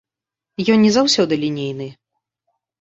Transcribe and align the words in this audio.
Ён 0.77 0.81
не 0.85 0.91
заўсёды 0.97 1.33
лінейны. 1.45 1.91